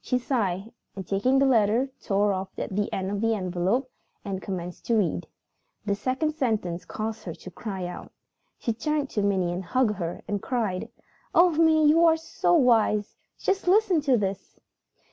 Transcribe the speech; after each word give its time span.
She 0.00 0.18
sighed 0.18 0.72
and, 0.96 1.06
taking 1.06 1.38
the 1.38 1.46
letter, 1.46 1.88
tore 2.02 2.32
off 2.32 2.48
the 2.56 2.92
end 2.92 3.12
of 3.12 3.20
the 3.20 3.36
envelope 3.36 3.88
and 4.24 4.42
commenced 4.42 4.84
to 4.86 4.96
read. 4.96 5.28
The 5.86 5.94
second 5.94 6.32
sentence 6.34 6.84
caused 6.84 7.22
her 7.22 7.34
to 7.34 7.50
cry 7.52 7.86
out. 7.86 8.10
She 8.58 8.72
turned 8.72 9.08
to 9.10 9.22
Minnie, 9.22 9.60
hugged 9.60 9.94
her, 9.98 10.20
and 10.26 10.42
cried, 10.42 10.88
"Oh, 11.32 11.50
Minnie, 11.50 11.88
you 11.90 12.04
are 12.06 12.16
so 12.16 12.54
wise! 12.54 13.14
Just 13.38 13.68
listen 13.68 14.00
to 14.00 14.16
this!" 14.18 14.58